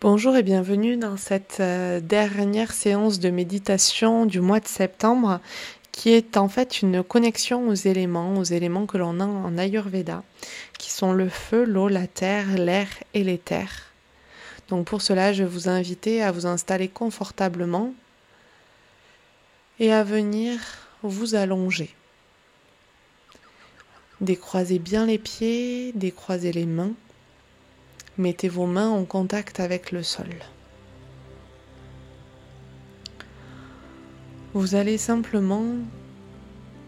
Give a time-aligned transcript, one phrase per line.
[0.00, 5.40] Bonjour et bienvenue dans cette euh, dernière séance de méditation du mois de septembre
[5.90, 10.22] qui est en fait une connexion aux éléments, aux éléments que l'on a en Ayurveda,
[10.78, 13.90] qui sont le feu, l'eau, la terre, l'air et l'éther.
[14.68, 17.92] Donc pour cela, je vais vous inviter à vous installer confortablement
[19.80, 20.60] et à venir
[21.02, 21.92] vous allonger.
[24.20, 26.92] Décroisez bien les pieds, décroisez les mains.
[28.18, 30.26] Mettez vos mains en contact avec le sol.
[34.54, 35.64] Vous allez simplement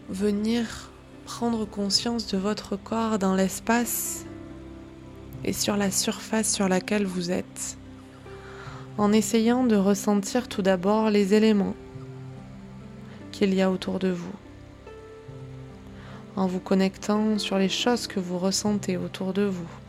[0.09, 0.91] venir
[1.23, 4.25] prendre conscience de votre corps dans l'espace
[5.45, 7.77] et sur la surface sur laquelle vous êtes,
[8.97, 11.77] en essayant de ressentir tout d'abord les éléments
[13.31, 14.35] qu'il y a autour de vous,
[16.35, 19.80] en vous connectant sur les choses que vous ressentez autour de vous.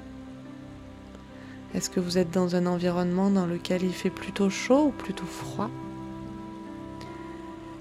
[1.75, 5.25] Est-ce que vous êtes dans un environnement dans lequel il fait plutôt chaud ou plutôt
[5.25, 5.71] froid?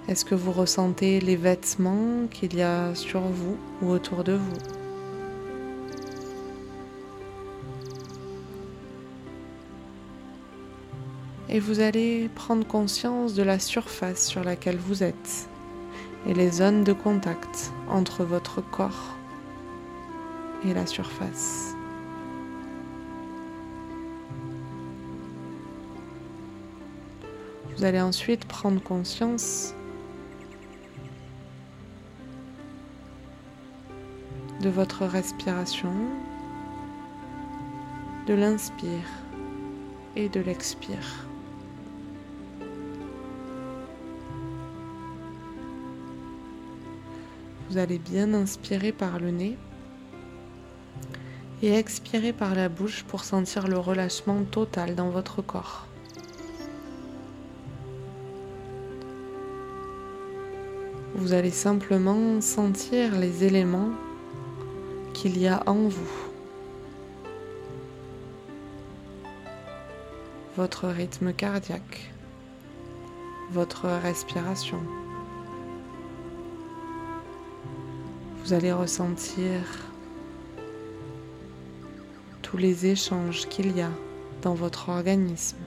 [0.07, 4.57] Est-ce que vous ressentez les vêtements qu'il y a sur vous ou autour de vous?
[11.49, 15.49] Et vous allez prendre conscience de la surface sur laquelle vous êtes
[16.27, 19.17] et les zones de contact entre votre corps
[20.65, 21.75] et la surface.
[27.77, 29.73] Vous allez ensuite prendre conscience
[34.61, 35.93] de votre respiration,
[38.27, 39.09] de l'inspire
[40.15, 41.25] et de l'expire.
[47.69, 49.57] Vous allez bien inspirer par le nez
[51.63, 55.87] et expirer par la bouche pour sentir le relâchement total dans votre corps.
[61.21, 63.91] Vous allez simplement sentir les éléments
[65.13, 66.11] qu'il y a en vous.
[70.57, 72.11] Votre rythme cardiaque,
[73.51, 74.79] votre respiration.
[78.43, 79.61] Vous allez ressentir
[82.41, 83.91] tous les échanges qu'il y a
[84.41, 85.57] dans votre organisme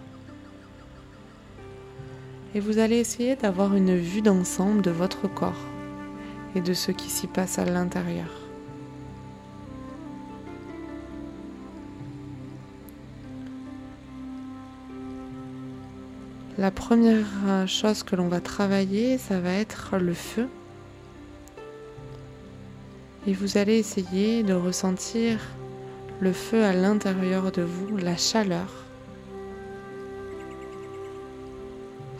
[2.54, 5.66] et vous allez essayer d'avoir une vue d'ensemble de votre corps
[6.54, 8.31] et de ce qui s'y passe à l'intérieur.
[16.56, 20.48] La première chose que l'on va travailler, ça va être le feu.
[23.26, 25.41] Et vous allez essayer de ressentir
[26.20, 28.83] le feu à l'intérieur de vous, la chaleur.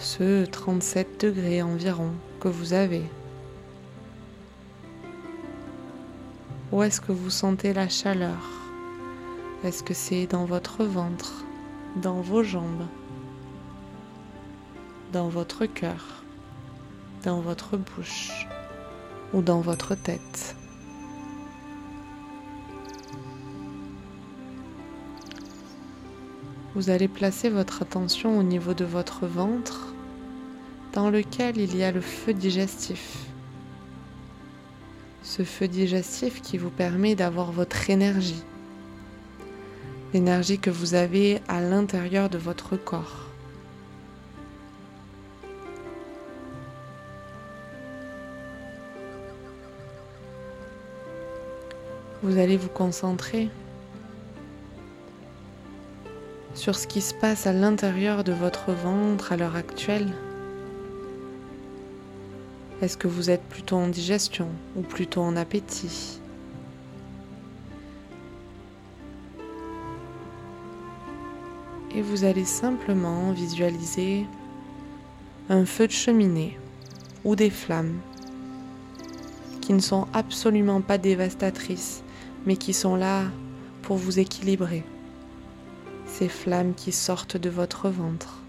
[0.05, 3.03] Ce 37 degrés environ que vous avez.
[6.73, 8.39] Où est-ce que vous sentez la chaleur?
[9.65, 11.45] Est-ce que c'est dans votre ventre,
[11.97, 12.87] dans vos jambes,
[15.13, 16.23] dans votre cœur,
[17.25, 18.47] dans votre bouche
[19.33, 20.55] ou dans votre tête?
[26.75, 29.94] Vous allez placer votre attention au niveau de votre ventre
[30.95, 33.27] dans lequel il y a le feu digestif.
[35.25, 38.43] Ce feu digestif qui vous permet d'avoir votre énergie,
[40.13, 43.29] l'énergie que vous avez à l'intérieur de votre corps.
[52.23, 53.51] Vous allez vous concentrer
[56.55, 60.15] sur ce qui se passe à l'intérieur de votre ventre à l'heure actuelle.
[62.83, 66.21] Est-ce que vous êtes plutôt en digestion ou plutôt en appétit?
[71.95, 74.27] Et vous allez simplement visualiser
[75.49, 76.59] un feu de cheminée
[77.25, 78.01] ou des flammes
[79.61, 82.03] qui ne sont absolument pas dévastatrices,
[82.45, 83.23] mais qui sont là
[83.83, 84.85] pour vous équilibrer.
[86.07, 88.43] Ces flammes qui sortent de votre ventre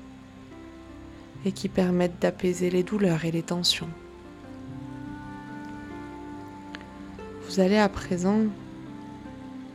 [1.46, 3.88] et qui permettent d'apaiser les douleurs et les tensions.
[7.56, 8.48] Vous allez à présent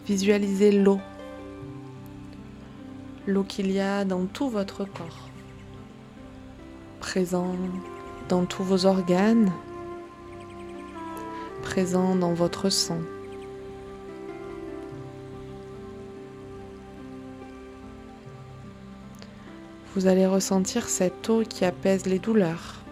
[0.05, 1.01] visualiser l'eau,
[3.27, 5.31] l'eau qu'il y a dans tout votre corps,
[7.01, 7.57] présent
[8.29, 9.51] dans tous vos organes,
[11.63, 12.99] présent dans votre sang.
[19.95, 22.83] Vous allez ressentir cette eau qui apaise les douleurs,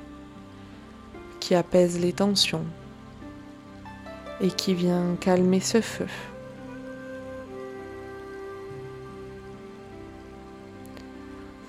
[1.40, 2.64] qui apaise les tensions
[4.40, 6.06] et qui vient calmer ce feu.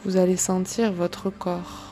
[0.05, 1.89] Vous allez sentir votre corps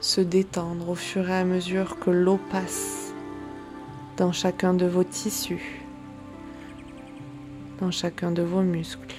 [0.00, 3.12] se détendre au fur et à mesure que l'eau passe
[4.16, 5.82] dans chacun de vos tissus,
[7.80, 9.16] dans chacun de vos muscles.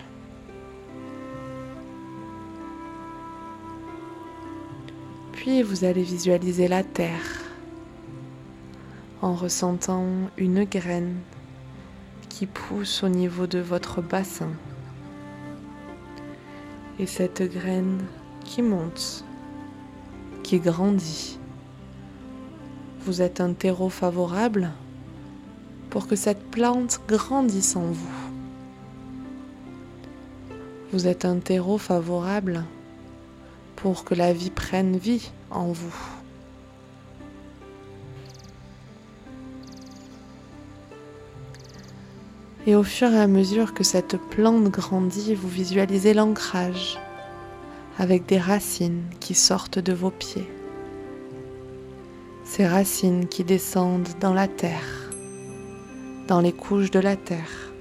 [5.34, 7.46] Puis vous allez visualiser la terre
[9.21, 10.05] en ressentant
[10.37, 11.15] une graine
[12.29, 14.49] qui pousse au niveau de votre bassin.
[16.99, 18.03] Et cette graine
[18.43, 19.23] qui monte,
[20.43, 21.39] qui grandit.
[23.01, 24.71] Vous êtes un terreau favorable
[25.89, 28.17] pour que cette plante grandisse en vous.
[30.91, 32.63] Vous êtes un terreau favorable
[33.75, 36.16] pour que la vie prenne vie en vous.
[42.67, 46.99] Et au fur et à mesure que cette plante grandit, vous visualisez l'ancrage
[47.97, 50.47] avec des racines qui sortent de vos pieds.
[52.43, 55.07] Ces racines qui descendent dans la terre
[56.27, 57.71] dans les couches de la terre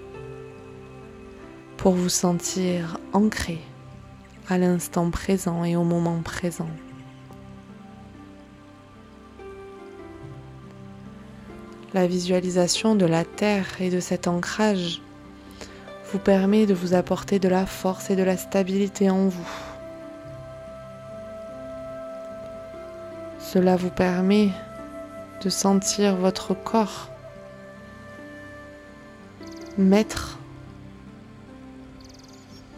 [1.77, 3.59] pour vous sentir ancré
[4.49, 6.71] à l'instant présent et au moment présent.
[11.97, 15.01] La visualisation de la terre et de cet ancrage
[16.13, 19.49] vous permet de vous apporter de la force et de la stabilité en vous.
[23.39, 24.51] Cela vous permet
[25.43, 27.09] de sentir votre corps
[29.79, 30.39] maître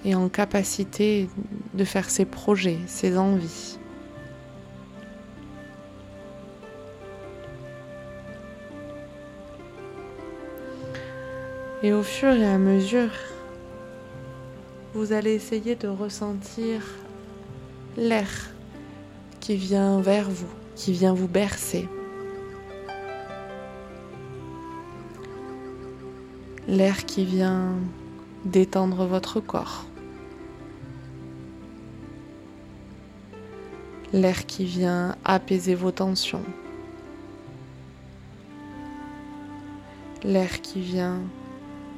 [0.05, 1.29] et en capacité
[1.75, 3.78] de faire ses projets, ses envies.
[11.83, 13.11] Et au fur et à mesure,
[14.95, 16.83] vous allez essayer de ressentir
[17.97, 18.29] l'air
[19.41, 21.89] qui vient vers vous, qui vient vous bercer.
[26.69, 27.77] l'air qui vient
[28.45, 29.87] détendre votre corps,
[34.13, 36.45] l'air qui vient apaiser vos tensions,
[40.23, 41.23] l'air qui vient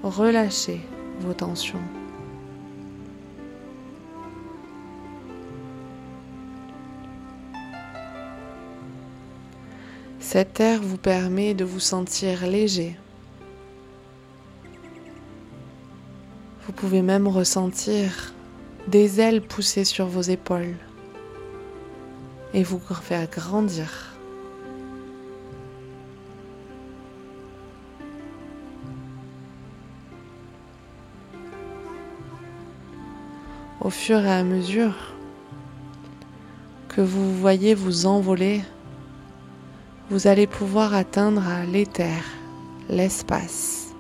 [0.02, 0.80] relâcher
[1.20, 1.78] vos tensions.
[10.18, 12.96] Cet air vous permet de vous sentir léger,
[16.70, 18.32] Vous pouvez même ressentir
[18.86, 20.76] des ailes pousser sur vos épaules
[22.54, 24.09] et vous faire grandir.
[33.80, 34.94] Au fur et à mesure
[36.88, 38.60] que vous voyez vous envoler,
[40.10, 42.22] vous allez pouvoir atteindre l'éther,
[42.90, 43.94] l'espace.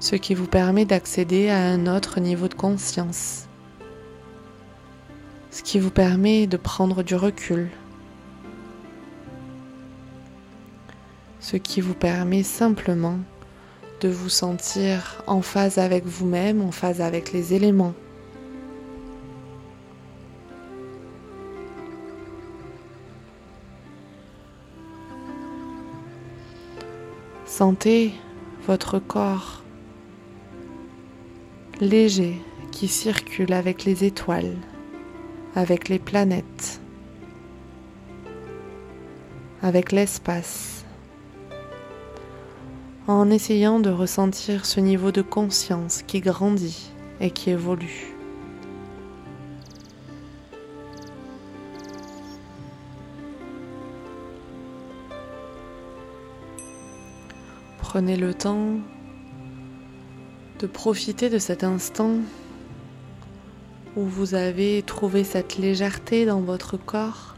[0.00, 3.46] Ce qui vous permet d'accéder à un autre niveau de conscience,
[5.52, 7.70] ce qui vous permet de prendre du recul,
[11.38, 13.20] ce qui vous permet simplement
[14.00, 17.94] de vous sentir en phase avec vous-même, en phase avec les éléments.
[27.46, 28.12] Sentez
[28.66, 29.62] votre corps
[31.80, 32.40] léger
[32.72, 34.56] qui circule avec les étoiles,
[35.54, 36.80] avec les planètes,
[39.62, 40.83] avec l'espace,
[43.06, 48.14] en essayant de ressentir ce niveau de conscience qui grandit et qui évolue.
[57.78, 58.78] Prenez le temps
[60.58, 62.16] de profiter de cet instant
[63.96, 67.33] où vous avez trouvé cette légèreté dans votre corps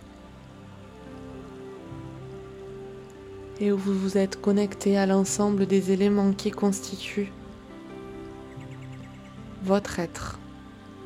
[3.61, 7.33] et où vous vous êtes connecté à l'ensemble des éléments qui constituent
[9.63, 10.39] votre être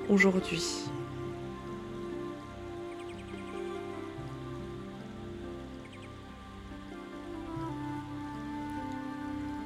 [0.09, 0.65] aujourd'hui.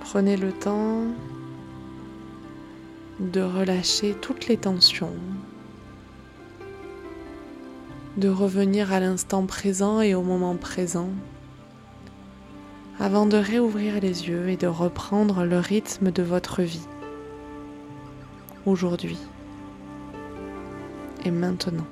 [0.00, 1.06] Prenez le temps
[3.18, 5.16] de relâcher toutes les tensions,
[8.16, 11.08] de revenir à l'instant présent et au moment présent,
[13.00, 16.86] avant de réouvrir les yeux et de reprendre le rythme de votre vie,
[18.66, 19.18] aujourd'hui
[21.24, 21.86] et maintenant.